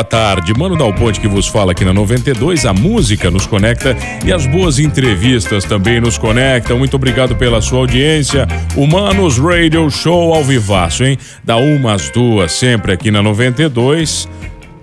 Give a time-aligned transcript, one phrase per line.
[0.00, 2.64] Boa tarde, Mano Dal Ponte que vos fala aqui na 92.
[2.64, 6.78] A música nos conecta e as boas entrevistas também nos conectam.
[6.78, 8.48] Muito obrigado pela sua audiência.
[8.74, 11.18] Humanos Radio Show ao vivaço, hein?
[11.44, 14.26] Da uma às duas, sempre aqui na 92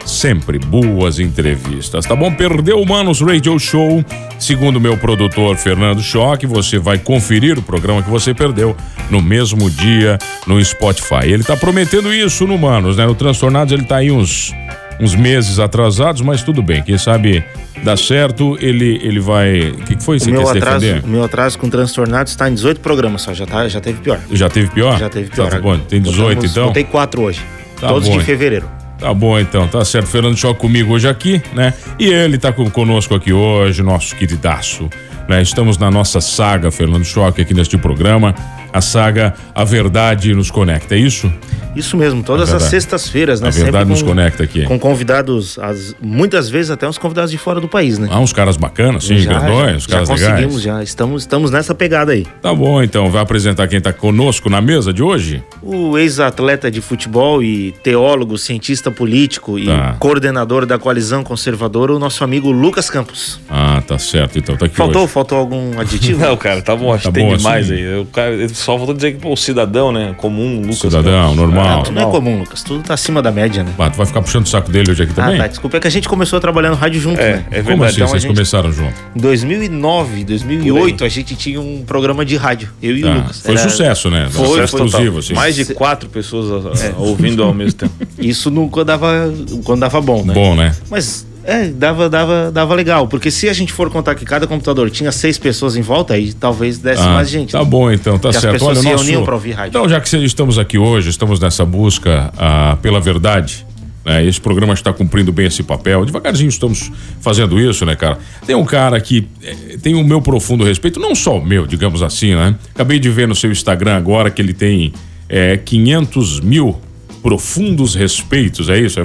[0.05, 2.31] sempre boas entrevistas, tá bom?
[2.31, 4.05] Perdeu o Manos Radio Show,
[4.39, 8.73] segundo meu produtor Fernando Schock, você vai conferir o programa que você perdeu
[9.09, 11.25] no mesmo dia no Spotify.
[11.25, 13.05] Ele tá prometendo isso no Manos, né?
[13.05, 14.53] No Transtornados ele tá aí uns
[14.99, 16.83] uns meses atrasados, mas tudo bem.
[16.83, 17.43] Quem sabe
[17.83, 19.69] dá certo, ele, ele vai.
[19.71, 20.19] O que, que foi?
[20.19, 21.07] Você meu atraso, defender?
[21.07, 24.19] meu atraso com transtornados está em 18 programas só, já, tá, já teve pior.
[24.31, 24.97] Já teve pior?
[24.97, 25.49] Já teve pior.
[25.49, 26.73] Tá bom, tem 18 Botamos, então?
[26.73, 27.41] Tem quatro hoje.
[27.79, 28.17] Tá todos bom.
[28.17, 28.69] de fevereiro.
[28.99, 30.07] Tá bom então, tá certo.
[30.07, 31.73] Fernando Choque comigo hoje aqui, né?
[31.99, 34.89] E ele tá conosco aqui hoje, nosso queridaço.
[35.29, 35.41] Né?
[35.41, 38.33] Estamos na nossa saga, Fernando Choque, aqui neste programa
[38.77, 41.31] a saga A Verdade nos Conecta, é isso?
[41.75, 43.49] Isso mesmo, todas as sextas-feiras, né?
[43.49, 44.63] A Verdade com, nos Conecta aqui.
[44.63, 48.07] Com convidados, as, muitas vezes até uns convidados de fora do país, né?
[48.09, 50.63] Ah, uns caras bacanas, sim, já, grandões, já, caras já conseguimos, legais.
[50.63, 52.25] já estamos, estamos nessa pegada aí.
[52.41, 55.43] Tá bom, então, vai apresentar quem está conosco na mesa de hoje?
[55.61, 59.95] O ex-atleta de futebol e teólogo, cientista político e tá.
[59.99, 63.39] coordenador da coalizão conservadora, o nosso amigo Lucas Campos.
[63.47, 65.13] Ah, tá certo, então tá aqui Faltou, hoje.
[65.13, 66.21] faltou algum aditivo?
[66.25, 67.81] Não, cara, tá bom, acho tá que tem bom, demais assim.
[67.81, 67.99] aí.
[67.99, 68.35] O cara,
[68.67, 70.13] só faltou dizer que pô, o cidadão, né?
[70.17, 70.79] Comum, Lucas.
[70.79, 71.83] Cidadão, normal.
[71.85, 72.63] Não, não é comum, Lucas.
[72.63, 73.73] Tudo tá acima da média, né?
[73.79, 75.35] Ah, tu vai ficar puxando o saco dele hoje aqui também?
[75.35, 75.47] Ah, tá.
[75.47, 77.45] Desculpa, é que a gente começou a trabalhar no rádio junto, é, né?
[77.49, 77.71] É verdade.
[77.71, 78.33] Como assim então, vocês gente...
[78.33, 78.93] começaram junto?
[79.15, 82.69] Em 2009, 2008, a gente tinha um programa de rádio.
[82.83, 83.09] Eu e tá.
[83.09, 83.41] o Lucas.
[83.41, 83.69] Foi Era...
[83.69, 84.27] sucesso, né?
[84.29, 85.33] Foi, foi exclusivo, assim.
[85.33, 86.93] Mais de quatro pessoas é.
[86.97, 87.93] ouvindo ao mesmo tempo.
[88.19, 89.33] Isso no, quando, dava,
[89.63, 90.33] quando dava bom, né?
[90.33, 90.75] Bom, né?
[90.89, 93.07] Mas é, dava, dava, dava legal.
[93.07, 96.33] Porque se a gente for contar que cada computador tinha seis pessoas em volta, aí
[96.33, 97.53] talvez desse ah, mais gente.
[97.53, 97.65] Tá né?
[97.65, 98.47] bom, então, tá certo.
[98.47, 99.23] As pessoas Olha, se nosso...
[99.23, 99.69] para ouvir rádio.
[99.69, 103.65] Então, já que estamos aqui hoje, estamos nessa busca ah, pela verdade.
[104.03, 104.25] Né?
[104.25, 106.03] Esse programa está cumprindo bem esse papel.
[106.03, 106.91] Devagarzinho estamos
[107.21, 108.17] fazendo isso, né, cara?
[108.45, 112.03] Tem um cara que eh, tem o meu profundo respeito, não só o meu, digamos
[112.03, 112.55] assim, né?
[112.75, 114.91] Acabei de ver no seu Instagram agora que ele tem
[115.29, 116.77] é, eh, 500 mil
[117.21, 118.99] profundos respeitos, é isso?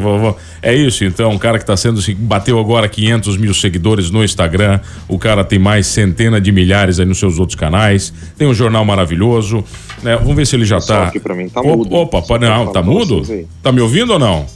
[0.62, 4.22] É isso, então, um cara que está sendo, assim, bateu agora 500 mil seguidores no
[4.22, 8.54] Instagram, o cara tem mais centena de milhares aí nos seus outros canais, tem um
[8.54, 9.64] jornal maravilhoso,
[10.02, 10.16] né?
[10.16, 11.08] Vamos ver se ele já está.
[11.08, 11.94] Aqui pra mim tá mudo.
[11.94, 13.22] Opa, pa, não, tá mudo?
[13.62, 14.46] Tá me ouvindo ou não?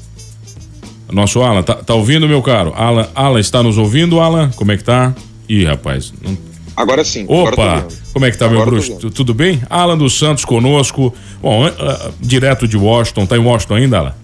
[1.10, 2.72] Nosso Alan, tá, tá ouvindo, meu caro?
[2.76, 4.50] Alan, Alan, está nos ouvindo, Alan?
[4.56, 5.14] Como é que tá?
[5.48, 6.36] Ih, rapaz, não
[6.76, 7.24] Agora sim.
[7.26, 9.10] Opa, agora como é que tá, agora meu bruxo?
[9.10, 9.62] Tudo bem?
[9.70, 11.12] Alan dos Santos conosco.
[11.40, 11.72] Bom, uh,
[12.20, 13.24] direto de Washington.
[13.24, 14.14] Tá em Washington ainda, Alan?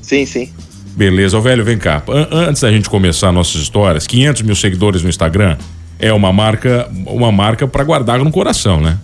[0.00, 0.50] Sim, sim.
[0.96, 2.02] Beleza, ô velho, vem cá.
[2.30, 5.56] Antes da gente começar nossas histórias, 500 mil seguidores no Instagram
[5.98, 8.98] é uma marca, uma marca para guardar no coração, né?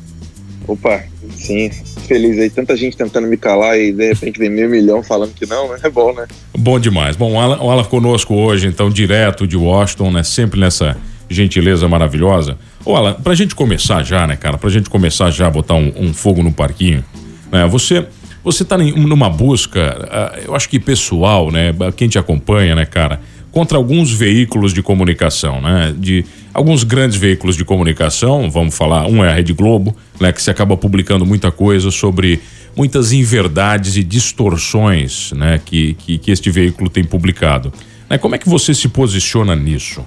[0.66, 1.04] Opa,
[1.36, 1.70] sim,
[2.08, 2.50] feliz aí.
[2.50, 5.78] Tanta gente tentando me calar e de repente vem meio milhão falando que não, né?
[5.84, 6.26] É bom, né?
[6.58, 7.14] Bom demais.
[7.14, 10.22] Bom, o Alan, o Alan conosco hoje, então, direto de Washington, né?
[10.22, 10.96] Sempre nessa
[11.28, 12.58] gentileza maravilhosa.
[12.84, 14.58] Ô, Alan, pra gente começar já, né, cara?
[14.58, 17.04] Pra gente começar já a botar um, um fogo no parquinho,
[17.50, 17.66] né?
[17.66, 18.06] Você,
[18.44, 21.74] você tá numa busca, uh, eu acho que pessoal, né?
[21.96, 23.20] Quem te acompanha, né, cara?
[23.50, 25.94] Contra alguns veículos de comunicação, né?
[25.96, 30.30] De alguns grandes veículos de comunicação, vamos falar, um é a Rede Globo, né?
[30.30, 32.40] Que se acaba publicando muita coisa sobre
[32.76, 35.60] muitas inverdades e distorções, né?
[35.64, 37.72] Que, que, que este veículo tem publicado.
[38.08, 38.18] Né?
[38.18, 40.04] Como é que você se posiciona nisso?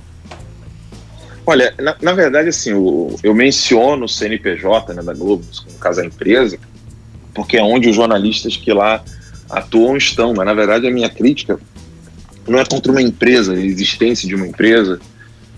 [1.49, 5.99] Olha, na, na verdade, assim, o, eu menciono o CNPJ né, da Globo, no caso
[5.99, 6.59] a empresa,
[7.33, 9.03] porque é onde os jornalistas que lá
[9.49, 11.59] atuam estão, mas na verdade a minha crítica
[12.47, 14.99] não é contra uma empresa, a existência de uma empresa,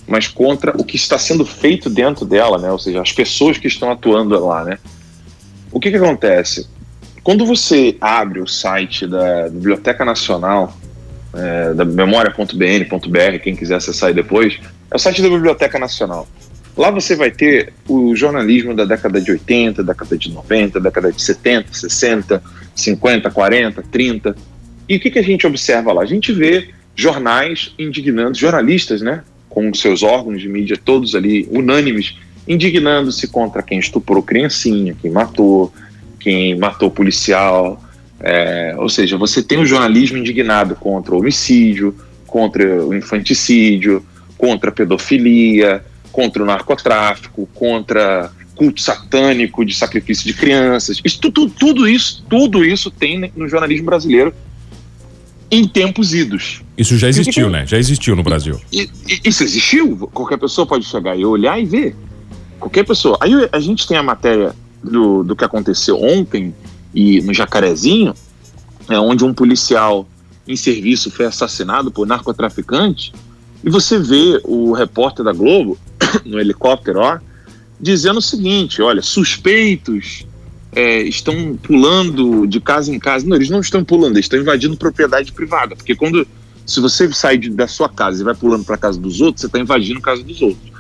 [0.08, 2.72] mas contra o que está sendo feito dentro dela, né?
[2.72, 4.80] Ou seja, as pessoas que estão atuando lá, né?
[5.74, 6.70] O que que acontece?
[7.22, 10.74] Quando você abre o site da Biblioteca Nacional,
[11.34, 14.58] é, da memória.bn.br, quem quiser acessar aí depois,
[14.92, 16.28] é o site da Biblioteca Nacional.
[16.76, 21.22] Lá você vai ter o jornalismo da década de 80, década de 90, década de
[21.22, 22.44] 70, 60,
[22.76, 24.36] 50, 40, 30.
[24.88, 26.02] E o que, que a gente observa lá?
[26.02, 32.18] A gente vê jornais indignando, jornalistas, né, com seus órgãos de mídia todos ali unânimes,
[32.48, 35.74] indignando-se contra quem estuprou criancinha, quem matou,
[36.20, 37.82] quem matou policial.
[38.20, 41.96] É, ou seja, você tem o jornalismo indignado contra o homicídio,
[42.28, 44.06] contra o infanticídio,
[44.42, 51.00] contra a pedofilia, contra o narcotráfico, contra culto satânico de sacrifício de crianças.
[51.06, 54.34] Isso, tudo, tudo isso, tudo isso tem no jornalismo brasileiro
[55.52, 56.64] em tempos idos.
[56.76, 57.68] Isso já existiu, né?
[57.68, 58.60] Já existiu no Brasil.
[59.24, 60.10] Isso existiu?
[60.12, 61.96] Qualquer pessoa pode chegar e olhar e ver.
[62.60, 63.20] Qualquer pessoa.
[63.22, 66.56] Aí a gente tem a matéria do, do que aconteceu ontem
[66.96, 68.16] e no Jacarezinho,
[68.90, 70.08] é, onde um policial
[70.48, 73.14] em serviço foi assassinado por narcotraficante,
[73.64, 75.78] e você vê o repórter da Globo,
[76.26, 77.20] no helicóptero, ó,
[77.80, 80.26] dizendo o seguinte: olha, suspeitos
[80.72, 83.26] é, estão pulando de casa em casa.
[83.28, 85.76] Não, eles não estão pulando, eles estão invadindo propriedade privada.
[85.76, 86.28] Porque quando.
[86.64, 89.48] Se você sai de, da sua casa e vai pulando para casa dos outros, você
[89.48, 90.72] está invadindo a casa dos outros.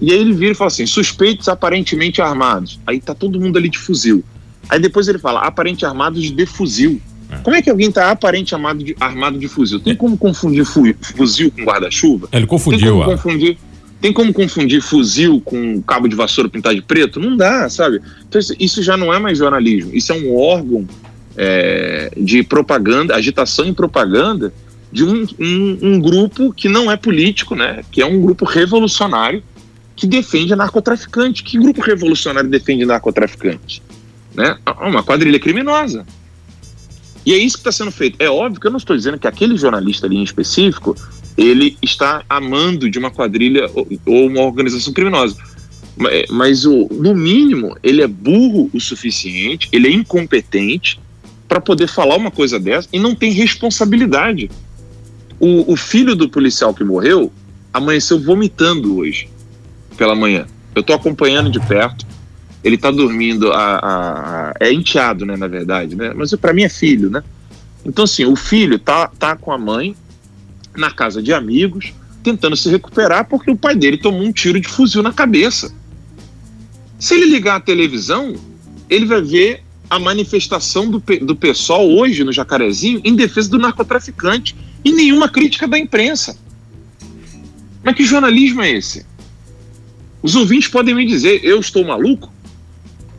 [0.00, 2.80] E aí ele vira e fala assim: suspeitos aparentemente armados.
[2.86, 4.24] Aí tá todo mundo ali de fuzil.
[4.68, 7.00] Aí depois ele fala: aparente armados de fuzil.
[7.34, 7.42] É.
[7.42, 9.80] Como é que alguém está aparente armado de, armado de fuzil?
[9.80, 12.28] Tem como confundir fuzil com guarda-chuva?
[12.32, 12.80] Ele confundiu.
[12.80, 13.58] Tem como confundir.
[14.00, 17.18] Tem como confundir fuzil com cabo de vassoura pintado de preto?
[17.18, 18.02] Não dá, sabe?
[18.28, 19.94] Então, isso já não é mais jornalismo.
[19.94, 20.86] Isso é um órgão
[21.36, 24.52] é, de propaganda, agitação e propaganda
[24.92, 27.82] de um, um, um, grupo que não é político, né?
[27.90, 29.42] Que é um grupo revolucionário
[29.96, 31.42] que defende narcotraficante.
[31.42, 33.82] Que grupo revolucionário defende narcotraficante?
[34.34, 34.56] Né?
[34.80, 36.04] Uma quadrilha criminosa.
[37.24, 38.16] E é isso que está sendo feito.
[38.18, 40.94] É óbvio que eu não estou dizendo que aquele jornalista ali em específico
[41.36, 45.36] ele está amando de uma quadrilha ou uma organização criminosa.
[46.28, 51.00] Mas, o, no mínimo, ele é burro o suficiente, ele é incompetente
[51.46, 54.50] para poder falar uma coisa dessa e não tem responsabilidade.
[55.38, 57.32] O, o filho do policial que morreu
[57.72, 59.28] amanheceu vomitando hoje,
[59.96, 60.46] pela manhã.
[60.74, 62.04] Eu estou acompanhando de perto.
[62.64, 66.12] Ele está dormindo, a, a, a, é enteado, né, na verdade, né?
[66.16, 67.22] Mas para mim é filho, né?
[67.84, 69.94] Então, assim, o filho tá, tá com a mãe,
[70.74, 74.66] na casa de amigos, tentando se recuperar porque o pai dele tomou um tiro de
[74.66, 75.72] fuzil na cabeça.
[76.98, 78.34] Se ele ligar a televisão,
[78.88, 84.56] ele vai ver a manifestação do, do pessoal hoje no Jacarezinho em defesa do narcotraficante
[84.84, 86.36] e nenhuma crítica da imprensa.
[87.82, 89.04] Mas que jornalismo é esse?
[90.22, 92.32] Os ouvintes podem me dizer, eu estou maluco?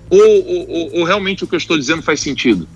[0.10, 2.68] Ou, ou, ou realmente o que eu estou dizendo faz sentido?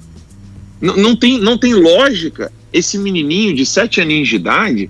[0.81, 4.89] N não, tem, não tem lógica esse menininho de sete aninhos de idade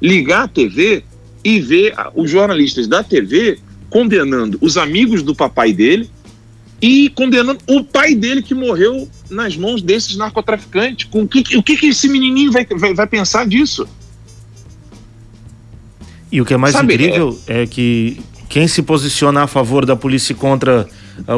[0.00, 1.04] ligar a TV
[1.44, 3.58] e ver os jornalistas da TV
[3.88, 6.10] condenando os amigos do papai dele
[6.80, 11.08] e condenando o pai dele que morreu nas mãos desses narcotraficantes.
[11.10, 13.88] Com o que, o que, que esse menininho vai, vai, vai pensar disso?
[16.30, 17.62] E o que é mais Sabe, incrível é...
[17.62, 20.88] é que quem se posiciona a favor da polícia contra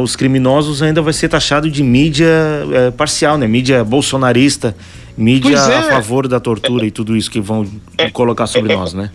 [0.02, 3.46] os criminosos ainda vai ser taxado de mídia uh, parcial, né?
[3.46, 4.76] Mídia bolsonarista,
[5.16, 5.76] mídia é.
[5.78, 7.66] a favor da tortura é, e tudo isso que vão
[7.96, 9.10] é, colocar sobre é, nós, né?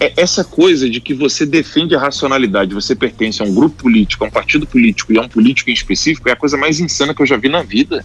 [0.00, 4.24] É essa coisa de que você defende a racionalidade, você pertence a um grupo político,
[4.24, 7.12] a um partido político e a um político em específico, é a coisa mais insana
[7.12, 8.04] que eu já vi na vida.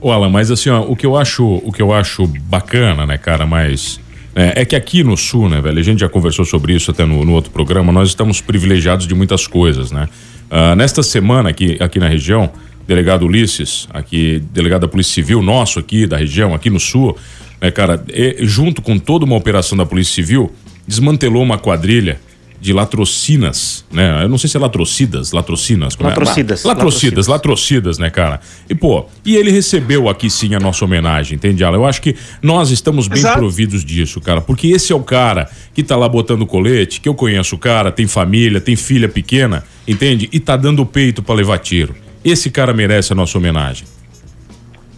[0.00, 3.18] Ô Alan, mas assim, ó, o que eu acho, o que eu acho bacana, né,
[3.18, 4.00] cara, mas
[4.34, 7.04] é, é, que aqui no Sul, né, velho, a gente já conversou sobre isso até
[7.04, 10.08] no, no outro programa, nós estamos privilegiados de muitas coisas, né?
[10.50, 12.50] Uh, nesta semana aqui, aqui na região,
[12.86, 17.16] delegado Ulisses, aqui, delegado da Polícia Civil, nosso aqui da região, aqui no sul,
[17.60, 20.50] né, cara, e, junto com toda uma operação da Polícia Civil,
[20.86, 22.18] desmantelou uma quadrilha
[22.60, 24.24] de latrocinas, né?
[24.24, 25.94] Eu não sei se é latrocidas, latrocinas.
[25.94, 26.68] Como latrocidas, é?
[26.68, 27.26] latrocidas.
[27.26, 28.40] Latrocidas, latrocidas, né, cara?
[28.68, 31.76] E, pô, e ele recebeu aqui sim a nossa homenagem, entende, Alan?
[31.76, 33.38] Eu acho que nós estamos bem Exato.
[33.38, 37.14] providos disso, cara, porque esse é o cara que tá lá botando colete, que eu
[37.14, 40.28] conheço o cara, tem família, tem filha pequena, entende?
[40.30, 41.96] E tá dando peito para levar tiro.
[42.24, 43.86] Esse cara merece a nossa homenagem.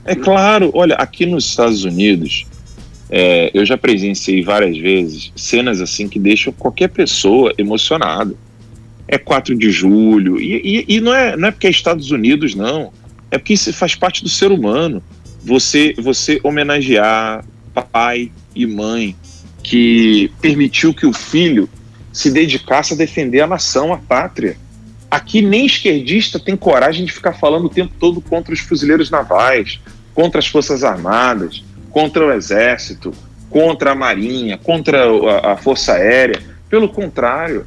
[0.05, 2.47] É claro, olha, aqui nos Estados Unidos,
[3.09, 8.35] é, eu já presenciei várias vezes cenas assim que deixam qualquer pessoa emocionada.
[9.07, 12.55] É 4 de julho, e, e, e, não, é, não é porque é Estados Unidos,
[12.55, 12.93] não.
[13.31, 15.03] É porque isso faz parte do ser humano.
[15.45, 17.45] Você, você homenagear
[17.93, 19.17] pai e mãe
[19.63, 21.69] que permitiu que o filho
[22.13, 24.57] se dedicasse a defender a nação, a pátria.
[25.11, 29.81] Aqui nem esquerdista tem coragem de ficar falando o tempo todo contra os fuzileiros navais,
[30.15, 33.13] contra as Forças Armadas, contra o Exército,
[33.49, 35.05] contra a Marinha, contra
[35.53, 36.41] a, Força Aérea.
[36.69, 37.67] Pelo contrário,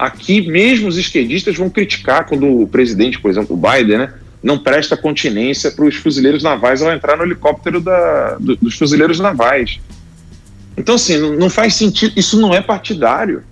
[0.00, 4.58] Aqui, mesmo os esquerdistas vão criticar quando o presidente, por exemplo, o Biden, né, não
[4.58, 9.78] presta continência para os fuzileiros navais ao entrar no helicóptero da, do, dos fuzileiros navais.
[10.74, 12.14] Então, assim, não, faz sentido.
[12.16, 13.42] Isso não é partidário.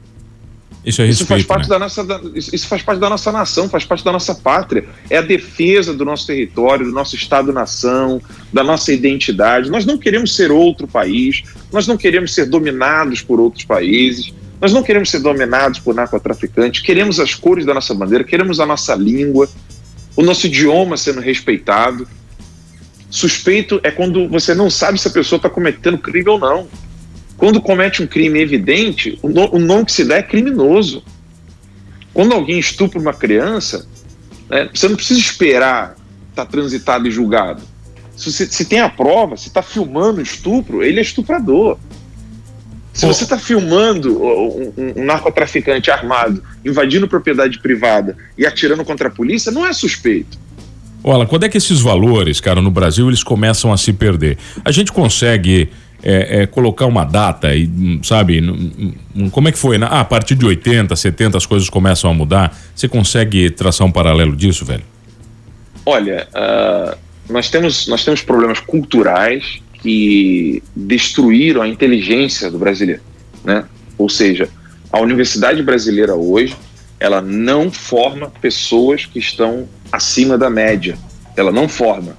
[0.88, 1.68] Isso, é respeito, isso faz parte né?
[1.68, 4.86] da nossa, da, isso faz parte da nossa nação, faz parte da nossa pátria.
[5.10, 9.70] É a defesa do nosso território, do nosso Estado-nação, da nossa identidade.
[9.70, 14.32] Nós não queremos ser outro país, nós não queremos ser dominados por outros países.
[14.58, 18.66] Nós não queremos ser dominados por narcotraficantes, queremos as cores da nossa bandeira, queremos a
[18.66, 19.48] nossa língua,
[20.16, 22.08] o nosso idioma sendo respeitado.
[23.10, 26.66] Suspeito é quando você não sabe se a pessoa está cometendo crime ou não.
[27.38, 31.04] Quando comete um crime evidente, o, nome que se dá é criminoso.
[32.12, 33.86] Quando alguém estupra uma criança,
[34.50, 35.94] né, você não precisa esperar
[36.30, 37.62] estar tá transitado e julgado.
[38.16, 41.78] Se, você, se tem a prova, se está filmando o estupro, ele é estuprador.
[42.92, 49.10] Se você está filmando um, um, narcotraficante armado invadindo propriedade privada e atirando contra a
[49.12, 50.36] polícia, não é suspeito.
[51.04, 54.36] Olha, quando é que esses valores, cara, no Brasil, eles começam a se perder?
[54.64, 55.70] A gente consegue
[56.02, 58.40] é, é, colocar uma data e, hum, sabe,
[59.32, 59.76] como é que foi?
[59.82, 62.56] Ah, a partir de 80, 70 as coisas começam a mudar.
[62.74, 64.84] Você consegue traçar um paralelo disso, velho?
[65.84, 66.96] Olha, uh,
[67.28, 73.02] nós, temos, nós temos problemas culturais que destruíram a inteligência do brasileiro,
[73.44, 73.64] né?
[73.96, 74.48] Ou seja,
[74.92, 76.56] a universidade brasileira hoje,
[77.00, 80.96] ela não forma pessoas que estão acima da média.
[81.36, 82.16] Ela não forma.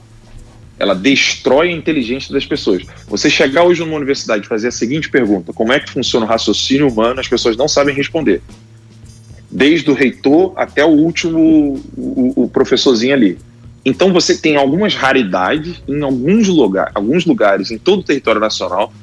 [0.79, 2.83] Ela destrói a inteligência das pessoas.
[3.07, 6.29] Você chegar hoje numa universidade e fazer a seguinte pergunta: como é que funciona o
[6.29, 7.19] raciocínio humano?
[7.19, 8.41] As pessoas não sabem responder.
[9.51, 13.37] Desde o reitor até o último o, o professorzinho ali.
[13.83, 18.93] Então você tem algumas raridades em alguns, lugar, alguns lugares em todo o território nacional,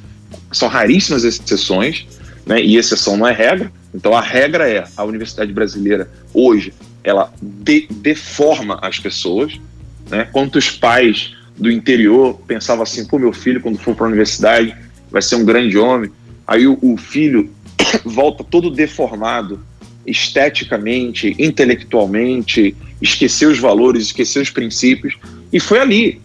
[0.53, 2.07] são raríssimas exceções,
[2.45, 3.73] né, e exceção não é regra.
[3.95, 6.73] Então a regra é a universidade brasileira hoje
[7.07, 9.59] ela de, deforma as pessoas.
[10.11, 10.29] Né?
[10.33, 14.77] Quantos pais do interior pensavam assim, pô, meu filho quando for para a universidade
[15.11, 16.11] vai ser um grande homem.
[16.47, 17.51] Aí o, o filho
[18.05, 19.61] volta todo deformado,
[20.07, 25.17] esteticamente, intelectualmente, esqueceu os valores, esqueceu os princípios,
[25.53, 26.21] e foi ali,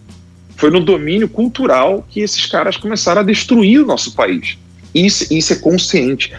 [0.56, 4.58] foi no domínio cultural que esses caras começaram a destruir o nosso país.
[4.94, 6.32] Isso, isso é consciente.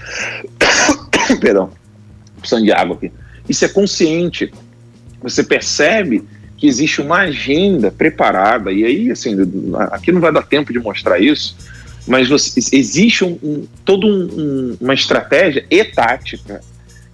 [1.42, 1.72] Perdão,
[2.40, 3.12] precisando de água aqui.
[3.50, 4.54] Isso é consciente.
[5.22, 6.24] Você percebe
[6.58, 9.36] que existe uma agenda preparada, e aí, assim,
[9.92, 11.56] aqui não vai dar tempo de mostrar isso,
[12.08, 16.62] mas você, existe um, um toda um, uma estratégia e tática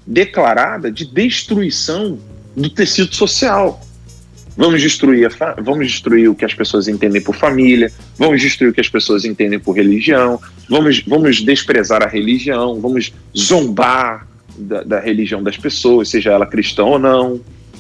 [0.05, 2.17] declarada de destruição
[2.55, 3.81] do tecido social.
[4.57, 5.31] Vamos destruir,
[5.61, 9.23] vamos destruir o que as pessoas entendem por família, vamos destruir o que as pessoas
[9.23, 14.27] entendem por religião, vamos, vamos desprezar a religião, vamos zombar
[14.57, 17.39] da, da religião das pessoas, seja ela cristã ou não,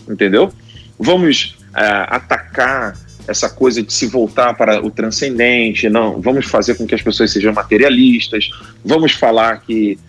[0.09, 0.53] entendeu?
[0.99, 2.95] Vamos uh, atacar
[3.27, 7.31] essa coisa de se voltar para o transcendente, não, vamos fazer com que as pessoas
[7.31, 8.49] sejam materialistas,
[8.83, 9.99] vamos falar que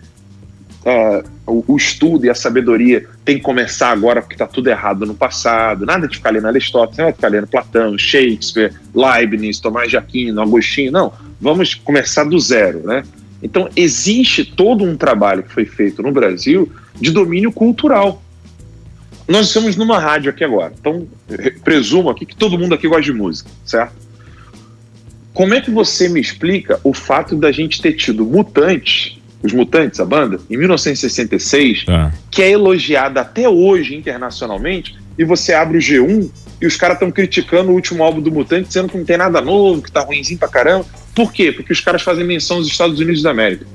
[0.84, 5.04] uh, o, o, estudo e a sabedoria tem que começar agora porque está tudo errado
[5.06, 5.84] no passado.
[5.84, 10.40] Nada de ficar lendo Aristóteles, não vai ficar lendo Platão, Shakespeare, Leibniz, Tomás de Aquino,
[10.40, 10.92] Agostinho.
[10.92, 13.02] Não, vamos começar do zero, né?
[13.42, 16.70] Então, existe todo um trabalho que foi feito no Brasil
[17.00, 18.22] de domínio cultural.
[19.30, 21.06] Nós estamos numa rádio aqui agora, então
[21.62, 23.94] presumo aqui que todo mundo aqui gosta de música, certo?
[25.32, 29.98] Como é que você me explica o fato da gente ter tido mutantes os Mutantes,
[30.00, 32.12] a banda, em 1966, tá.
[32.30, 37.10] que é elogiada até hoje internacionalmente, e você abre o G1 e os caras estão
[37.10, 40.38] criticando o último álbum do Mutante, dizendo que não tem nada novo, que tá ruimzinho
[40.38, 40.84] pra caramba.
[41.14, 41.52] Por quê?
[41.52, 43.66] Porque os caras fazem menção aos Estados Unidos da América.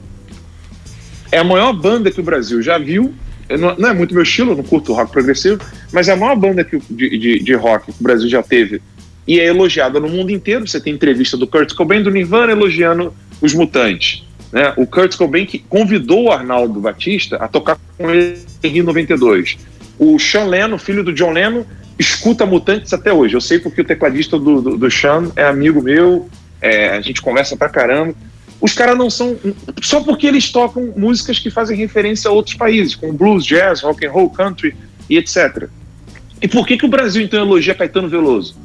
[1.32, 3.14] É a maior banda que o Brasil já viu.
[3.50, 5.60] Não é muito meu estilo, não curto rock progressivo,
[5.92, 8.82] mas é a maior banda que, de, de, de rock que o Brasil já teve
[9.28, 10.68] e é elogiada no mundo inteiro.
[10.68, 14.24] Você tem entrevista do Kurt Cobain do Nirvana elogiando os Mutantes.
[14.52, 14.74] Né?
[14.78, 19.58] O Kurt Cobain que convidou o Arnaldo Batista a tocar com ele em Rio 92.
[19.98, 21.66] O Sean Lennon, filho do John Lennon,
[21.98, 23.36] escuta Mutantes até hoje.
[23.36, 26.30] Eu sei porque o tecladista do, do, do Sean é amigo meu,
[26.62, 28.14] é, a gente conversa pra caramba.
[28.66, 29.38] Os caras não são.
[29.80, 34.04] Só porque eles tocam músicas que fazem referência a outros países, como blues, jazz, rock
[34.04, 34.76] and roll, country
[35.08, 35.70] e etc.
[36.42, 38.58] E por que, que o Brasil então elogia Caetano Veloso?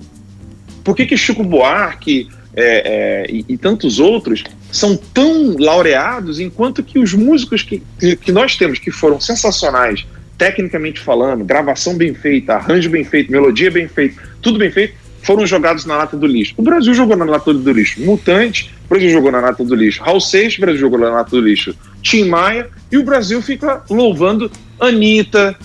[0.82, 4.42] Por que, que Chico Buarque é, é, e, e tantos outros
[4.72, 7.82] são tão laureados, enquanto que os músicos que,
[8.16, 10.06] que nós temos, que foram sensacionais,
[10.38, 15.46] tecnicamente falando, gravação bem feita, arranjo bem feito, melodia bem feita, tudo bem feito, foram
[15.46, 16.54] jogados na lata do lixo.
[16.56, 18.00] O Brasil jogou na lata do lixo.
[18.00, 20.02] Mutante, o Brasil jogou na lata do lixo.
[20.02, 21.74] Raul Seixas, o Brasil jogou na lata do lixo.
[22.02, 25.56] Tim Maia, e o Brasil fica louvando Anitta,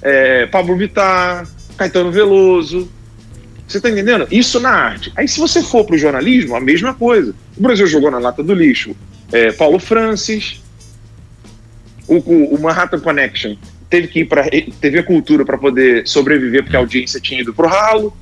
[0.00, 2.90] é, Pablo Vittar, Caetano Veloso.
[3.66, 4.26] Você tá entendendo?
[4.30, 5.12] Isso na arte.
[5.16, 7.34] Aí, se você for pro jornalismo, a mesma coisa.
[7.56, 8.96] O Brasil jogou na lata do lixo
[9.32, 10.60] é, Paulo Francis,
[12.06, 13.56] o, o, o, Manhattan Connection
[13.88, 14.44] teve que ir para
[14.80, 18.14] TV Cultura para poder sobreviver, porque a audiência tinha ido pro ralo.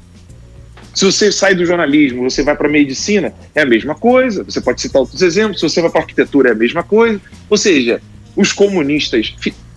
[0.95, 4.43] Se você sai do jornalismo, você vai para medicina, é a mesma coisa.
[4.45, 5.61] Você pode citar outros exemplos.
[5.61, 7.21] Se você vai para arquitetura, é a mesma coisa.
[7.49, 8.03] Ou seja,
[8.37, 9.35] os comunistas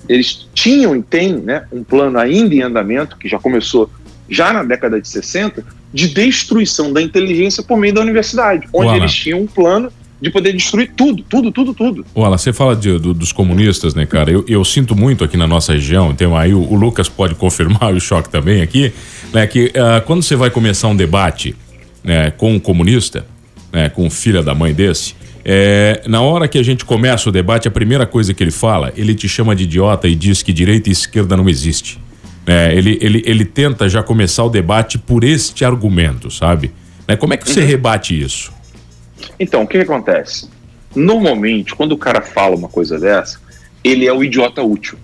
[0.08, 3.90] eles tinham e têm né, um plano ainda em andamento, que já começou
[4.30, 9.14] já na década de 60, de destruição da inteligência por meio da universidade, onde eles
[9.14, 9.92] tinham um plano
[10.24, 12.06] de poder destruir tudo, tudo, tudo, tudo.
[12.16, 14.32] Olha, você fala de, do, dos comunistas, né, cara?
[14.32, 17.94] Eu, eu, sinto muito aqui na nossa região, tem aí o, o Lucas pode confirmar
[17.94, 18.94] o choque também aqui,
[19.34, 19.46] né?
[19.46, 21.54] Que uh, quando você vai começar um debate
[22.02, 23.26] né, com um comunista,
[23.70, 25.14] né, com um filho da mãe desse,
[25.44, 28.94] é, na hora que a gente começa o debate, a primeira coisa que ele fala,
[28.96, 32.00] ele te chama de idiota e diz que direita e esquerda não existe.
[32.48, 36.72] É, ele, ele, ele tenta já começar o debate por este argumento, sabe?
[37.06, 37.68] Né, como é que você uhum.
[37.68, 38.53] rebate isso?
[39.40, 40.50] Então, o que, que acontece?
[40.96, 43.40] Normalmente, quando o cara fala uma coisa dessa,
[43.84, 44.98] ele é o idiota útil.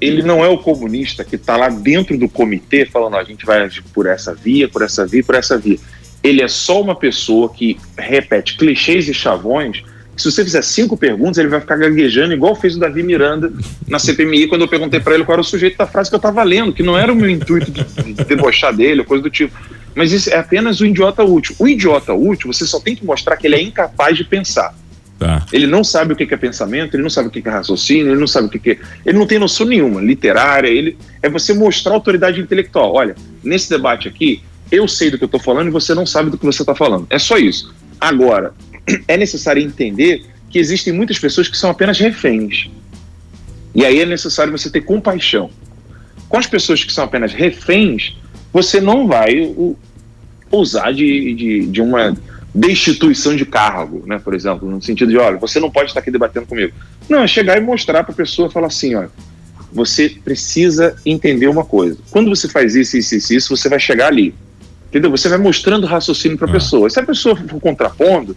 [0.00, 3.68] Ele não é o comunista que está lá dentro do comitê falando, a gente vai
[3.92, 5.78] por essa via, por essa via, por essa via.
[6.22, 9.82] Ele é só uma pessoa que repete clichês e chavões.
[10.18, 13.52] Se você fizer cinco perguntas, ele vai ficar gaguejando, igual fez o Davi Miranda
[13.86, 16.18] na CPMI, quando eu perguntei para ele qual era o sujeito da frase que eu
[16.18, 17.84] estava lendo, que não era o meu intuito de
[18.24, 19.56] debochar dele, ou coisa do tipo.
[19.94, 21.54] Mas isso é apenas o idiota útil.
[21.58, 24.74] O idiota útil, você só tem que mostrar que ele é incapaz de pensar.
[25.18, 25.44] Tá.
[25.52, 28.20] Ele não sabe o que é pensamento, ele não sabe o que é raciocínio, ele
[28.20, 28.78] não sabe o que é.
[29.04, 30.68] Ele não tem noção nenhuma, literária.
[30.68, 32.92] Ele é você mostrar autoridade intelectual.
[32.94, 36.30] Olha, nesse debate aqui, eu sei do que eu estou falando e você não sabe
[36.30, 37.06] do que você está falando.
[37.10, 37.74] É só isso.
[38.00, 38.54] Agora,
[39.06, 42.70] é necessário entender que existem muitas pessoas que são apenas reféns.
[43.74, 45.50] E aí é necessário você ter compaixão.
[46.28, 48.16] Com as pessoas que são apenas reféns,
[48.52, 49.54] você não vai
[50.50, 52.16] usar de, de, de uma
[52.54, 54.18] destituição de cargo, né?
[54.18, 56.72] Por exemplo, no sentido de, olha, você não pode estar aqui debatendo comigo.
[57.08, 59.10] Não, é chegar e mostrar para a pessoa, falar assim, olha,
[59.72, 61.98] você precisa entender uma coisa.
[62.10, 64.34] Quando você faz isso, isso, isso, isso, você vai chegar ali.
[64.88, 65.10] Entendeu?
[65.10, 66.54] Você vai mostrando raciocínio para a ah.
[66.54, 66.88] pessoa.
[66.88, 68.34] Se a pessoa for contrapondo,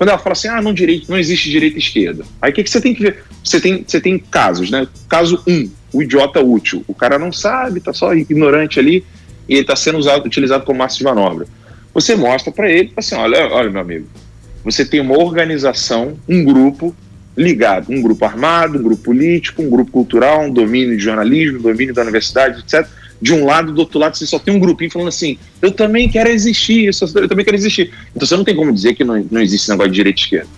[0.00, 2.24] quando ela fala assim, ah, não, direito, não existe direita e esquerda.
[2.40, 3.22] Aí o que, que você tem que ver?
[3.44, 4.88] Você tem, você tem casos, né?
[5.06, 6.82] Caso 1, um, o idiota útil.
[6.88, 9.04] O cara não sabe, tá só ignorante ali,
[9.46, 11.46] e ele está sendo usado, utilizado como massa de manobra.
[11.92, 14.06] Você mostra para ele, assim, olha, olha, meu amigo,
[14.64, 16.96] você tem uma organização, um grupo
[17.36, 21.62] ligado, um grupo armado, um grupo político, um grupo cultural, um domínio de jornalismo, um
[21.62, 22.88] domínio da universidade, etc.
[23.20, 26.08] De um lado, do outro lado, você só tem um grupinho falando assim, eu também
[26.08, 27.92] quero existir, eu também quero existir.
[28.14, 30.22] Então você não tem como dizer que não, não existe esse negócio de direita e
[30.22, 30.48] esquerda.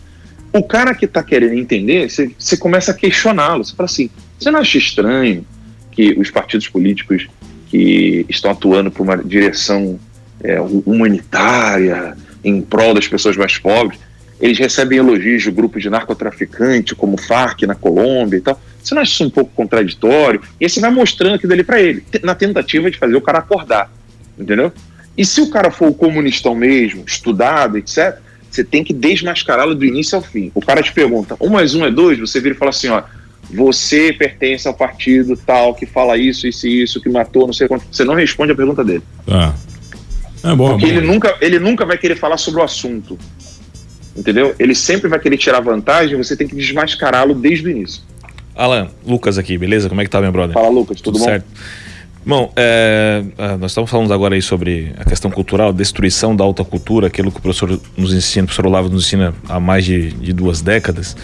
[0.53, 3.65] O cara que está querendo entender, você, você começa a questioná-lo.
[3.65, 5.45] Você fala assim, você não acha estranho
[5.91, 7.27] que os partidos políticos
[7.69, 9.99] que estão atuando por uma direção
[10.43, 13.99] é, humanitária em prol das pessoas mais pobres,
[14.41, 18.61] eles recebem elogios de grupos de narcotraficante, como Farc na Colômbia e tal.
[18.83, 20.41] Você não acha isso um pouco contraditório?
[20.61, 23.39] E aí você vai mostrando aquilo ali para ele, na tentativa de fazer o cara
[23.39, 23.91] acordar,
[24.39, 24.73] entendeu?
[25.17, 28.19] E se o cara for o comunistão mesmo, estudado, etc.,
[28.51, 30.51] você tem que desmascará-lo do início ao fim.
[30.55, 33.03] O cara te pergunta, um mais um é dois, você vira e fala assim, ó,
[33.51, 37.69] você pertence ao partido tal que fala isso, isso e isso, que matou, não sei
[37.69, 37.85] quanto.
[37.91, 39.03] Você não responde a pergunta dele.
[39.27, 39.55] Tá.
[40.45, 40.93] É bom, Porque bom.
[40.93, 43.19] Ele, nunca, ele nunca vai querer falar sobre o assunto.
[44.17, 44.55] Entendeu?
[44.59, 48.03] Ele sempre vai querer tirar vantagem, você tem que desmascará-lo desde o início.
[48.55, 49.89] Alan, Lucas aqui, beleza?
[49.89, 50.55] Como é que tá, meu brother?
[50.55, 51.25] Fala, Lucas, tudo, tudo bom?
[51.25, 51.47] Certo.
[52.25, 56.65] Bom, é, é, nós estamos falando agora aí sobre a questão cultural, destruição da alta
[56.65, 60.13] cultura, aquilo que o professor nos ensina, o professor Olavo nos ensina há mais de,
[60.13, 61.17] de duas décadas.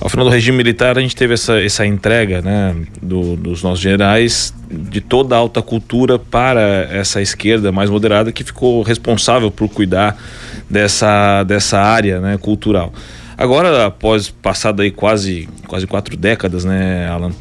[0.00, 3.80] Ao final do regime militar, a gente teve essa, essa entrega né, do, dos nossos
[3.80, 9.68] generais de toda a alta cultura para essa esquerda mais moderada que ficou responsável por
[9.68, 10.16] cuidar
[10.70, 12.94] dessa, dessa área né, cultural.
[13.38, 17.32] Agora, após passado aí quase, quase quatro décadas, né, Alan,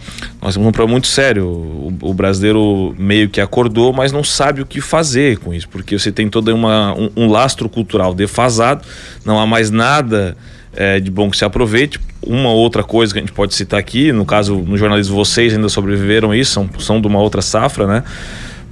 [0.42, 1.48] nós temos um problema muito sério.
[1.48, 5.98] O, o, brasileiro meio que acordou, mas não sabe o que fazer com isso, porque
[5.98, 8.86] você tem todo uma, um, um lastro cultural defasado,
[9.24, 10.36] não há mais nada
[10.76, 11.98] é, de bom que se aproveite.
[12.22, 15.70] Uma outra coisa que a gente pode citar aqui, no caso, no jornalismo, vocês ainda
[15.70, 18.04] sobreviveram isso, são, são de uma outra safra, né?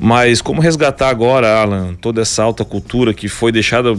[0.06, 3.94] Mas como resgatar agora, Alan, toda essa alta cultura que foi deixada.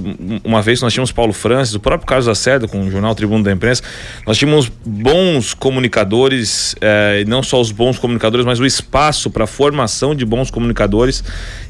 [0.44, 3.50] Uma vez nós tínhamos Paulo Francis, o próprio Carlos Lacerda, com o jornal Tribuno da
[3.50, 3.82] Imprensa,
[4.26, 10.14] nós tínhamos bons comunicadores, eh, não só os bons comunicadores, mas o espaço para formação
[10.14, 11.24] de bons comunicadores.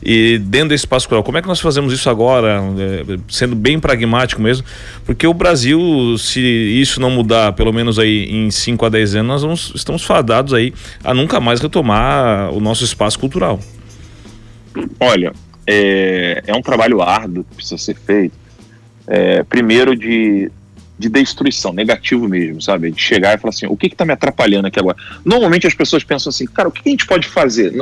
[0.05, 3.79] E dentro desse espaço cultural, como é que nós fazemos isso agora, eh, sendo bem
[3.79, 4.67] pragmático mesmo?
[5.05, 5.79] Porque o Brasil,
[6.19, 10.03] se isso não mudar, pelo menos aí em 5 a 10 anos, nós vamos, estamos
[10.03, 13.61] fadados aí a nunca mais retomar o nosso espaço cultural.
[15.01, 15.33] Olha,
[15.67, 18.35] é, é um trabalho árduo que precisa ser feito.
[19.07, 20.51] É, primeiro de,
[20.99, 22.91] de destruição, negativo mesmo, sabe?
[22.91, 24.97] De chegar e falar assim, o que está me atrapalhando aqui agora?
[25.25, 27.73] Normalmente as pessoas pensam assim, cara, o que a gente pode fazer?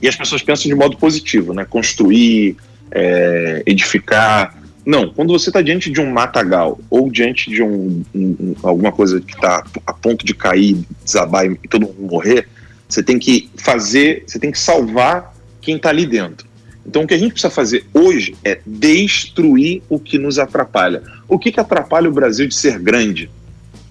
[0.00, 1.64] E as pessoas pensam de modo positivo, né?
[1.64, 2.56] Construir,
[2.90, 4.56] é, edificar.
[4.84, 9.20] Não, quando você está diante de um matagal ou diante de um, um alguma coisa
[9.20, 12.48] que está a ponto de cair, desabar e todo mundo morrer,
[12.88, 15.34] você tem que fazer, você tem que salvar
[15.68, 16.48] quem está ali dentro.
[16.86, 21.02] Então, o que a gente precisa fazer hoje é destruir o que nos atrapalha.
[21.28, 23.30] O que, que atrapalha o Brasil de ser grande?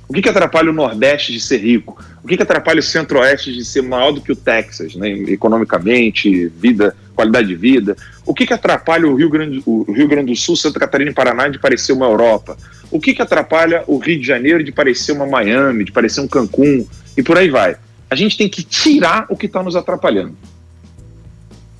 [0.08, 2.04] O que, que atrapalha o Nordeste de ser rico?
[2.24, 5.08] O que, que atrapalha o Centro-Oeste de ser maior do que o Texas, né?
[5.28, 7.96] economicamente, vida, qualidade de vida?
[8.26, 11.14] O que, que atrapalha o Rio, Grande, o Rio Grande do Sul, Santa Catarina e
[11.14, 12.58] Paraná de parecer uma Europa?
[12.90, 16.28] O que, que atrapalha o Rio de Janeiro de parecer uma Miami, de parecer um
[16.28, 16.88] Cancún?
[17.16, 17.76] E por aí vai.
[18.10, 20.36] A gente tem que tirar o que está nos atrapalhando.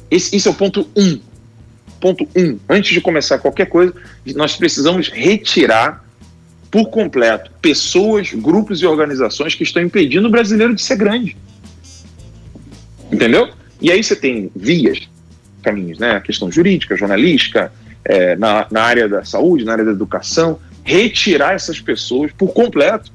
[0.10, 1.20] Esse, esse é o ponto um.
[2.00, 2.60] Ponto um.
[2.70, 3.94] Antes de começar qualquer coisa,
[4.36, 6.06] nós precisamos retirar
[6.70, 11.38] por completo pessoas, grupos e organizações que estão impedindo o brasileiro de ser grande.
[13.12, 13.50] Entendeu?
[13.82, 15.08] E aí você tem vias,
[15.62, 16.12] caminhos, né?
[16.12, 17.72] A questão jurídica, jornalística,
[18.04, 23.12] é, na, na área da saúde, na área da educação, retirar essas pessoas por completo.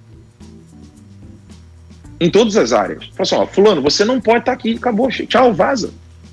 [2.21, 3.07] Em todas as áreas.
[3.07, 5.93] Fala assim, ó, fulano, você não pode estar aqui, acabou, tchau, vaza.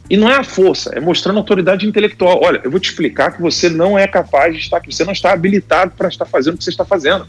[0.09, 2.39] E não é a força, é mostrando autoridade intelectual.
[2.41, 5.13] Olha, eu vou te explicar que você não é capaz de estar aqui, você não
[5.13, 7.27] está habilitado para estar fazendo o que você está fazendo.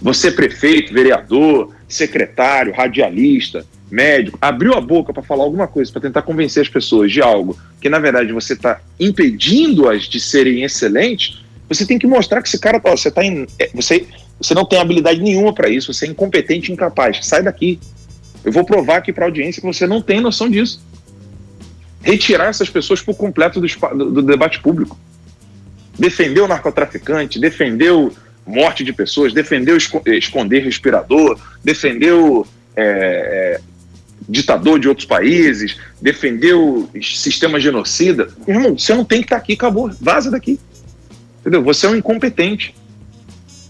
[0.00, 6.22] Você, prefeito, vereador, secretário, radialista, médico, abriu a boca para falar alguma coisa, para tentar
[6.22, 11.84] convencer as pessoas de algo que, na verdade, você está impedindo-as de serem excelentes, você
[11.86, 14.06] tem que mostrar que esse cara, ó, você, tá in, é, você,
[14.40, 17.20] você não tem habilidade nenhuma para isso, você é incompetente incapaz.
[17.22, 17.78] Sai daqui.
[18.42, 20.82] Eu vou provar aqui para a audiência que você não tem noção disso
[22.04, 24.98] retirar essas pessoas por completo do, do, debate público.
[25.98, 28.12] Defendeu o narcotraficante, defendeu
[28.46, 33.58] morte de pessoas, defendeu esconder respirador, defendeu é,
[34.28, 38.28] ditador de outros países, defendeu sistema genocida.
[38.46, 40.60] Irmão, você não tem que estar aqui, acabou, vaza daqui.
[41.40, 41.62] Entendeu?
[41.62, 42.74] Você é um incompetente.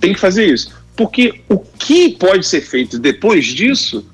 [0.01, 0.75] Tem que fazer isso.
[0.97, 4.05] Porque o que pode ser feito depois disso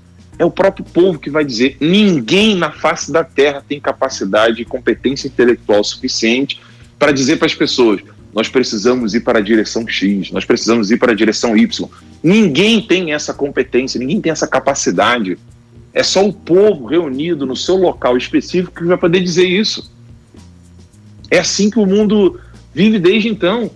[0.40, 4.64] é o próprio povo que vai dizer: ninguém na face da terra tem capacidade e
[4.64, 6.59] competência intelectual suficiente
[6.98, 8.00] para dizer para as pessoas:
[8.33, 11.87] nós precisamos ir para a direção X, nós precisamos ir para a direção Y.
[12.22, 15.37] Ninguém tem essa competência, ninguém tem essa capacidade.
[15.92, 19.92] É só o povo reunido no seu local específico que vai poder dizer isso.
[21.31, 22.40] É assim que o mundo
[22.72, 23.70] vive desde então.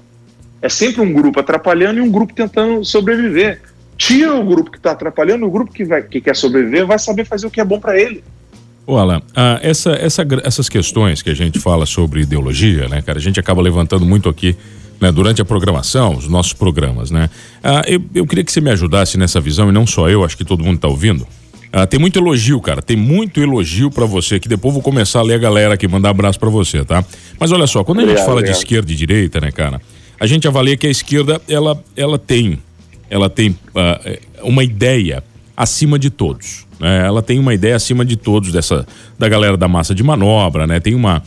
[0.62, 3.60] É sempre um grupo atrapalhando e um grupo tentando sobreviver
[3.96, 7.24] tira o grupo que está atrapalhando, o grupo que, vai, que quer sobreviver vai saber
[7.24, 8.22] fazer o que é bom para ele.
[8.86, 13.18] Ô Alan, ah, essa, essa, essas questões que a gente fala sobre ideologia, né, cara,
[13.18, 14.54] a gente acaba levantando muito aqui
[15.00, 17.30] né, durante a programação, os nossos programas, né?
[17.62, 20.36] Ah, eu, eu queria que você me ajudasse nessa visão, e não só eu, acho
[20.36, 21.26] que todo mundo está ouvindo.
[21.72, 25.22] Ah, tem muito elogio, cara, tem muito elogio para você, que depois vou começar a
[25.22, 27.04] ler a galera aqui, mandar abraço para você, tá?
[27.40, 29.80] Mas olha só, quando a gente fala de esquerda e direita, né, cara,
[30.20, 32.60] a gente avalia que a esquerda, ela, ela tem
[33.08, 35.22] ela tem uh, uma ideia
[35.56, 36.66] acima de todos.
[36.80, 37.06] Né?
[37.06, 38.86] Ela tem uma ideia acima de todos dessa
[39.18, 40.80] da galera da massa de manobra, né?
[40.80, 41.22] Tem uma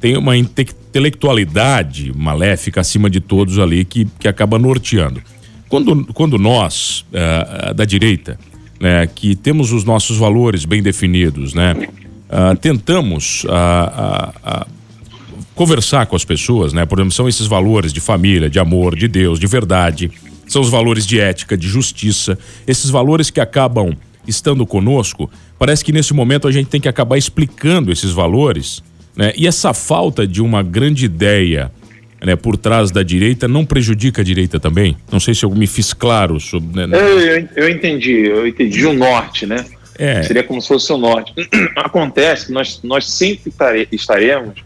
[0.00, 5.20] tem uma intelectualidade maléfica acima de todos ali que, que acaba norteando.
[5.68, 8.38] Quando, quando nós, uh, da direita,
[8.80, 14.66] né, que temos os nossos valores bem definidos, né, uh, tentamos uh,
[15.54, 19.06] conversar com as pessoas, né, por exemplo, são esses valores de família, de amor, de
[19.06, 20.10] Deus, de verdade,
[20.50, 22.36] são os valores de ética, de justiça,
[22.66, 25.30] esses valores que acabam estando conosco.
[25.56, 28.82] Parece que nesse momento a gente tem que acabar explicando esses valores,
[29.16, 29.32] né?
[29.36, 31.70] E essa falta de uma grande ideia
[32.20, 34.96] né, por trás da direita não prejudica a direita também?
[35.10, 36.86] Não sei se eu me fiz claro sobre.
[36.86, 36.98] Né?
[36.98, 39.64] Eu, eu, entendi, eu entendi o norte, né?
[39.96, 40.22] É.
[40.24, 41.32] Seria como se fosse o norte.
[41.76, 43.52] Acontece que nós, nós sempre
[43.92, 44.64] estaremos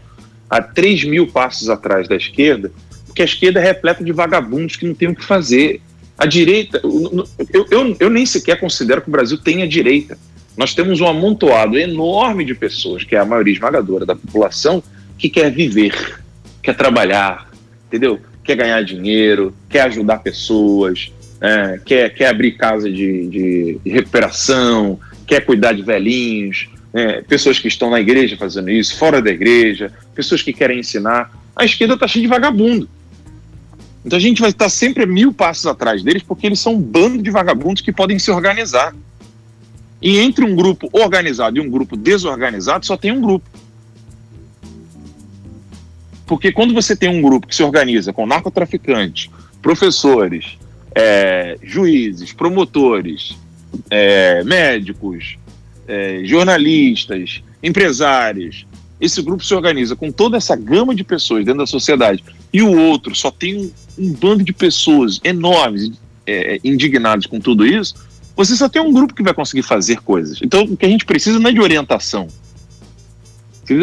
[0.49, 2.71] a 3 mil passos atrás da esquerda
[3.15, 5.79] porque a esquerda é repleta de vagabundos que não tem o que fazer.
[6.17, 7.25] A direita, eu,
[7.71, 10.17] eu, eu nem sequer considero que o Brasil tenha direita.
[10.57, 14.83] Nós temos um amontoado enorme de pessoas, que é a maioria esmagadora da população,
[15.17, 16.21] que quer viver,
[16.61, 17.49] quer trabalhar,
[17.87, 18.19] entendeu?
[18.43, 24.99] Quer ganhar dinheiro, quer ajudar pessoas, é, quer, quer abrir casa de, de, de, recuperação,
[25.25, 29.89] quer cuidar de velhinhos, é, pessoas que estão na igreja fazendo isso, fora da igreja,
[30.13, 31.31] pessoas que querem ensinar.
[31.55, 32.89] A esquerda está cheia de vagabundo.
[34.05, 37.23] Então a gente vai estar sempre mil passos atrás deles, porque eles são um bando
[37.23, 38.95] de vagabundos que podem se organizar.
[39.99, 43.49] E entre um grupo organizado e um grupo desorganizado, só tem um grupo.
[46.27, 50.57] Porque quando você tem um grupo que se organiza com narcotraficantes, professores,
[50.93, 53.35] é, juízes, promotores,
[53.89, 55.37] é, médicos,
[55.87, 58.67] é, jornalistas, empresários,
[59.01, 62.23] esse grupo se organiza com toda essa gama de pessoas dentro da sociedade
[62.55, 65.91] e o outro só tem um, um bando de pessoas enormes,
[66.25, 67.95] é, indignados com tudo isso,
[68.33, 70.39] você só tem um grupo que vai conseguir fazer coisas.
[70.41, 72.27] Então, o que a gente precisa não é de orientação.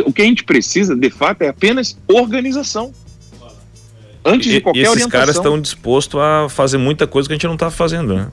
[0.07, 2.95] O que a gente precisa, de fato, é apenas organização.
[4.25, 5.21] Antes de qualquer e esses orientação.
[5.21, 8.29] caras estão dispostos a fazer muita coisa que a gente não está fazendo, né?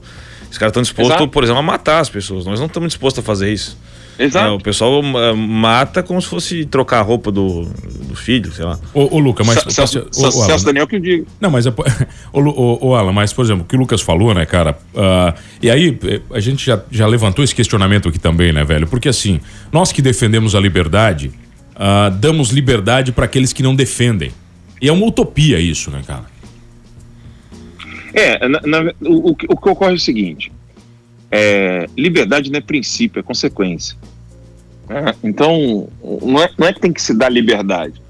[0.50, 1.28] Os caras estão dispostos, Exato.
[1.28, 2.46] por exemplo, a matar as pessoas.
[2.46, 3.76] Nós não estamos dispostos a fazer isso.
[4.20, 4.48] Exato.
[4.48, 8.66] É, o pessoal uh, mata como se fosse trocar a roupa do, do filho, sei
[8.66, 8.78] lá.
[8.92, 9.64] Ô, ô Luca, mas.
[9.72, 11.24] Celso, o, Celso Daniel que diga.
[11.40, 11.64] Não, mas.
[12.32, 14.78] Ô, ô, ô, Alan, mas, por exemplo, o que o Lucas falou, né, cara?
[14.94, 18.86] Uh, e aí, eh, a gente já, já levantou esse questionamento aqui também, né, velho?
[18.86, 19.40] Porque assim,
[19.72, 21.32] nós que defendemos a liberdade,
[21.74, 24.32] uh, damos liberdade para aqueles que não defendem.
[24.82, 26.26] E é uma utopia isso, né, cara?
[28.12, 30.52] É, na, na, o, o, que ocorre é o seguinte:
[31.30, 33.96] é, liberdade não é princípio, é consequência.
[34.88, 35.88] É, então,
[36.22, 38.00] não é, não é que tem que se dar liberdade.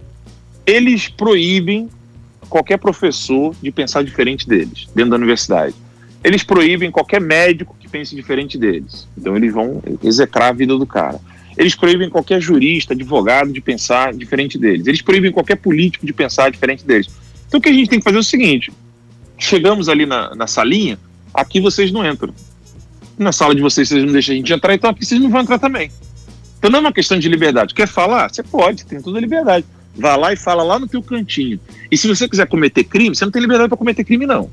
[0.66, 1.88] Eles proíbem
[2.48, 5.74] qualquer professor de pensar diferente deles, dentro da universidade.
[6.24, 9.06] Eles proíbem qualquer médico que pense diferente deles.
[9.16, 11.20] Então, eles vão execrar a vida do cara.
[11.56, 14.86] Eles proíbem qualquer jurista, advogado de pensar diferente deles.
[14.86, 17.08] Eles proíbem qualquer político de pensar diferente deles.
[17.46, 18.72] Então, o que a gente tem que fazer é o seguinte:
[19.36, 20.98] chegamos ali na, na salinha,
[21.34, 22.32] aqui vocês não entram.
[23.20, 25.42] Na sala de vocês, vocês não deixam a gente entrar, então aqui vocês não vão
[25.42, 25.90] entrar também.
[26.58, 27.74] Então não é uma questão de liberdade.
[27.74, 28.32] Quer falar?
[28.32, 29.66] Você pode, tem toda a liberdade.
[29.94, 31.60] Vá lá e fala lá no teu cantinho.
[31.90, 34.50] E se você quiser cometer crime, você não tem liberdade para cometer crime, não.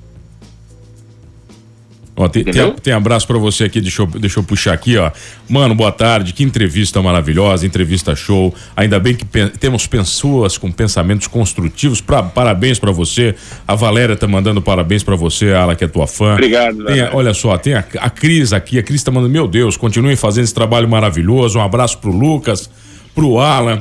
[2.19, 5.11] Ó, tem, tem, tem, abraço para você aqui, deixa eu, deixa eu puxar aqui, ó.
[5.47, 8.51] Mano, boa tarde, que entrevista maravilhosa, entrevista show.
[8.75, 9.23] Ainda bem que
[9.59, 12.01] temos pessoas com pensamentos construtivos.
[12.01, 13.35] Pra, parabéns para você.
[13.67, 16.33] A Valéria tá mandando parabéns para você, Ala, que é tua fã.
[16.33, 19.77] Obrigado, tem, Olha só, tem a, a Cris aqui, a Cris tá mandando, meu Deus,
[19.77, 21.59] continuem fazendo esse trabalho maravilhoso.
[21.59, 22.67] Um abraço pro Lucas,
[23.13, 23.79] pro Alan.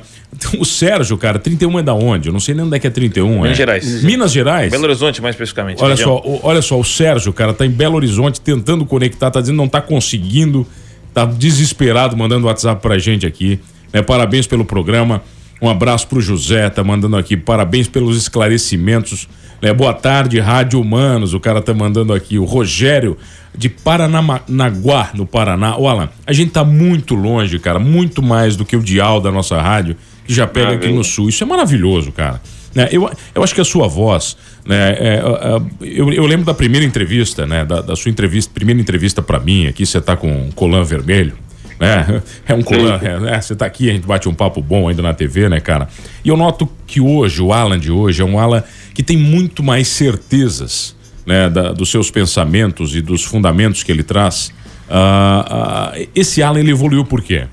[0.59, 2.29] O Sérgio, cara, 31 é da onde?
[2.29, 3.41] Eu não sei nem onde é que é 31.
[3.41, 3.55] Minas é.
[3.55, 4.03] Gerais.
[4.03, 4.71] Minas Gerais?
[4.71, 5.83] Belo Horizonte, mais especificamente.
[5.83, 9.41] Olha só, o, olha só, o Sérgio, cara, tá em Belo Horizonte tentando conectar, tá
[9.41, 10.67] dizendo que não tá conseguindo,
[11.15, 13.59] tá desesperado, mandando WhatsApp pra gente aqui.
[13.93, 14.03] Né?
[14.03, 15.23] Parabéns pelo programa.
[15.61, 17.37] Um abraço pro José, tá mandando aqui.
[17.37, 19.27] Parabéns pelos esclarecimentos.
[19.63, 19.73] Né?
[19.73, 21.33] Boa tarde, Rádio Humanos.
[21.33, 22.39] O cara tá mandando aqui.
[22.39, 23.17] O Rogério
[23.57, 25.71] de Paranaguá, no Paraná.
[25.71, 27.79] Alan, a gente tá muito longe, cara.
[27.79, 31.29] Muito mais do que o dial da nossa rádio que já pega aqui no sul.
[31.29, 32.41] Isso é maravilhoso, cara.
[32.75, 32.89] Né?
[32.93, 34.93] Eu, eu acho que a sua voz, né?
[34.93, 37.65] É, é, é eu, eu lembro da primeira entrevista, né?
[37.65, 41.33] Da, da sua entrevista, primeira entrevista para mim aqui, você tá com um colã vermelho.
[41.81, 42.23] Né?
[42.47, 43.41] É um colã, é, né?
[43.41, 45.89] Você tá aqui, a gente bate um papo bom ainda na TV, né, cara?
[46.25, 48.63] E eu noto que hoje, o Alan de hoje, é um Alan
[48.93, 50.95] que tem muito mais certezas
[51.27, 54.53] né, da, dos seus pensamentos e dos fundamentos que ele traz.
[54.89, 57.47] Uh, uh, esse Alan ele evoluiu por quê?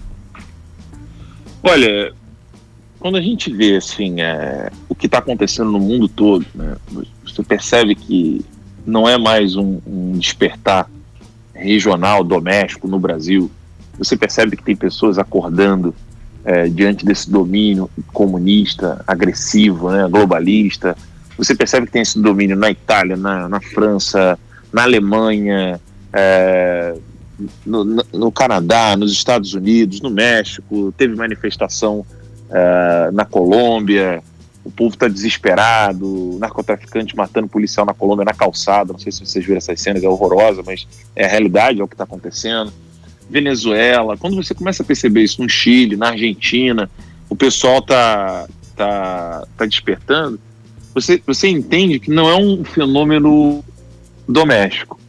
[1.63, 2.13] Olha,
[3.03, 6.77] quando a gente vê assim é, o que está acontecendo no mundo todo, né,
[7.21, 8.45] você percebe que
[8.85, 10.89] não é mais um, um, despertar
[11.53, 13.51] regional, doméstico no Brasil.
[13.97, 15.93] Você percebe que tem pessoas acordando
[16.45, 20.95] é, diante desse domínio comunista, agressivo, né, globalista.
[21.37, 24.39] Você percebe que tem esse domínio na Itália, na, na França,
[24.71, 25.77] na Alemanha,
[26.13, 26.95] é,
[27.65, 30.93] no, no, Canadá, nos Estados Unidos, no México.
[30.97, 32.05] Teve manifestação
[32.53, 34.23] uh, na Colômbia,
[34.63, 39.43] o povo está desesperado, narcotraficante matando policial na Colômbia na calçada, não sei se vocês
[39.43, 42.71] viram essas cenas, é horrorosa, mas é a realidade, é o que está acontecendo.
[43.29, 46.89] Venezuela, quando você começa a perceber isso no Chile, na Argentina,
[47.29, 50.39] o pessoal está tá, tá despertando,
[50.93, 53.63] você, você entende que não é um fenômeno
[54.27, 54.99] doméstico.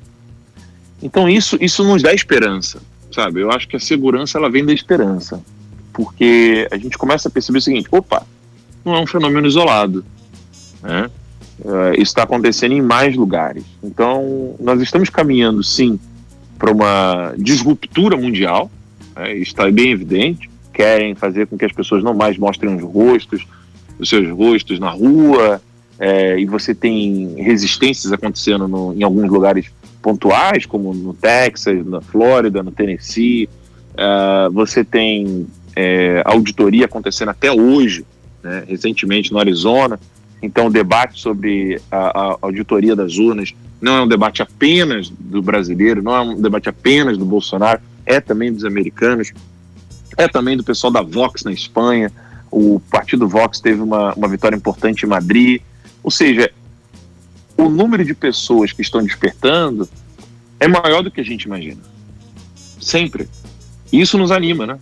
[1.02, 2.80] Então isso, isso nos dá esperança,
[3.12, 3.40] sabe?
[3.40, 5.40] Eu acho que a segurança ela vem da esperança
[5.94, 8.26] porque a gente começa a perceber o seguinte: opa,
[8.84, 10.04] não é um fenômeno isolado.
[10.82, 11.08] Né?
[11.60, 13.64] Uh, isso está acontecendo em mais lugares.
[13.82, 15.98] Então, nós estamos caminhando, sim,
[16.58, 18.70] para uma disruptura mundial.
[19.16, 23.46] é, está bem evidente, querem fazer com que as pessoas não mais mostrem os rostos,
[23.98, 25.62] os seus rostos na rua,
[25.98, 29.70] é, e você tem resistências acontecendo no, em alguns lugares
[30.02, 33.48] pontuais, como no Texas, na Flórida, no Tennessee.
[33.94, 35.46] Uh, você tem
[35.76, 38.04] é, auditoria acontecendo até hoje,
[38.42, 39.98] né, recentemente no Arizona.
[40.42, 45.42] Então, o debate sobre a, a, auditoria das urnas não é um debate apenas do
[45.42, 49.32] brasileiro, não é um debate apenas do Bolsonaro, é também dos americanos,
[50.16, 52.12] é também do pessoal da Vox na Espanha.
[52.50, 55.60] O partido Vox teve uma, uma vitória importante em Madrid.
[56.02, 56.50] Ou seja,
[57.56, 59.88] o número de pessoas que estão despertando
[60.60, 61.80] é maior do que a gente imagina.
[62.80, 63.28] Sempre.
[63.92, 64.78] Isso nos anima, né?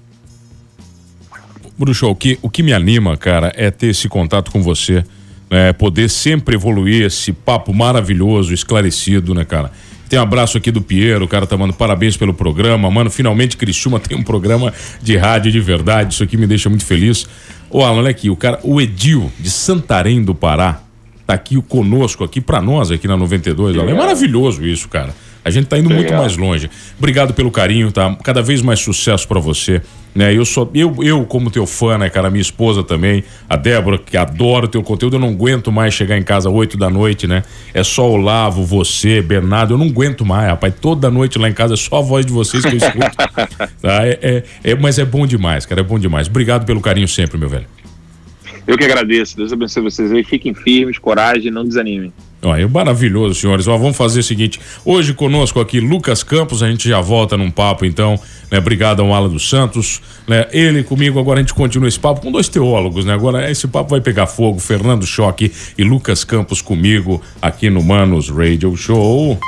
[1.79, 5.05] Bruxo, o que, o que me anima, cara, é ter esse contato com você,
[5.51, 5.73] né?
[5.73, 9.73] poder sempre evoluir esse papo maravilhoso, esclarecido, né, cara?
[10.13, 12.91] Tem um abraço aqui do Piero, o cara tá mandando parabéns pelo programa.
[12.91, 16.13] Mano, finalmente Criciúma tem um programa de rádio de verdade.
[16.13, 17.27] Isso aqui me deixa muito feliz.
[17.71, 20.83] Ô, Alan, olha aqui, o cara, o Edil de Santarém do Pará,
[21.27, 23.79] tá aqui conosco aqui para nós aqui na 92.
[23.79, 23.91] Alan.
[23.91, 25.15] É maravilhoso isso, cara.
[25.45, 26.05] A gente tá indo Legal.
[26.05, 26.71] muito mais longe.
[26.99, 28.17] Obrigado pelo carinho, tá?
[28.23, 29.83] Cada vez mais sucesso para você.
[30.15, 30.37] Né?
[30.37, 34.17] Eu sou eu, eu como teu fã, né, cara, minha esposa também, a Débora, que
[34.17, 37.43] adora o teu conteúdo, eu não aguento mais chegar em casa oito da noite, né?
[37.73, 40.75] É só o Lavo, você, Bernardo, eu não aguento mais, rapaz.
[40.81, 43.17] Toda noite lá em casa é só a voz de vocês que eu escuto.
[43.81, 44.07] tá?
[44.07, 46.29] É, é, é, mas é bom demais, cara, é bom demais.
[46.29, 47.67] Obrigado pelo carinho sempre, meu velho.
[48.67, 49.37] Eu que agradeço.
[49.37, 50.23] Deus abençoe vocês aí.
[50.23, 52.13] Fiquem firmes, coragem, não desanimem.
[52.45, 53.69] Olha, maravilhoso, senhores.
[53.69, 57.51] Ó, vamos fazer o seguinte: hoje conosco aqui, Lucas Campos, a gente já volta num
[57.51, 58.19] papo, então,
[58.51, 58.59] né?
[58.59, 60.49] Obrigado ao Ala dos Santos, né?
[60.51, 63.15] Ele comigo, agora a gente continua esse papo com dois teólogos, né?
[63.15, 64.59] Agora esse papo vai pegar fogo.
[64.59, 69.39] Fernando Choque e Lucas Campos comigo aqui no Manos Radio Show.